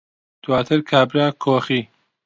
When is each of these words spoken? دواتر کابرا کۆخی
دواتر 0.43 0.79
کابرا 0.89 1.25
کۆخی 1.43 1.81